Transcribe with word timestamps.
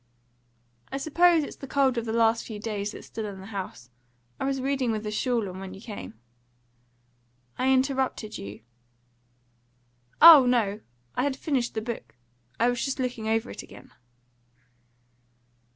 "I 0.91 0.97
suppose 0.97 1.43
it's 1.43 1.57
the 1.57 1.67
cold 1.67 1.95
of 1.95 2.05
the 2.05 2.11
last 2.11 2.43
few 2.43 2.57
days 2.59 2.91
that's 2.93 3.05
still 3.05 3.27
in 3.27 3.39
the 3.39 3.45
house. 3.45 3.91
I 4.39 4.45
was 4.45 4.59
reading 4.59 4.91
with 4.91 5.05
a 5.05 5.11
shawl 5.11 5.47
on 5.47 5.59
when 5.59 5.75
you 5.75 5.79
came." 5.79 6.15
"I 7.55 7.71
interrupted 7.71 8.35
you." 8.35 8.61
"Oh 10.19 10.47
no. 10.47 10.79
I 11.13 11.21
had 11.21 11.35
finished 11.37 11.75
the 11.75 11.83
book. 11.83 12.15
I 12.59 12.67
was 12.67 12.83
just 12.83 12.97
looking 12.97 13.27
over 13.29 13.51
it 13.51 13.61
again." 13.61 13.91